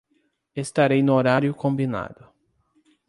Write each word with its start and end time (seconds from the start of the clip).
Estarei 0.55 1.03
no 1.03 1.13
horário 1.13 1.53
combinado 1.53 2.27